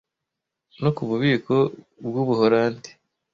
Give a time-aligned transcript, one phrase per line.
[0.81, 1.55] no ku bubiko
[2.07, 2.89] bw'ubuholandi